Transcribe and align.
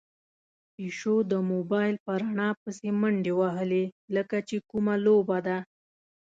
پيشو 0.75 1.15
د 1.31 1.33
موبايل 1.51 1.95
په 2.05 2.11
رڼا 2.21 2.49
پسې 2.61 2.89
منډې 3.01 3.33
وهلې، 3.41 3.85
لکه 4.15 4.37
چې 4.47 4.57
کومه 4.69 4.95
لوبه 5.05 5.37
ده. 5.47 5.57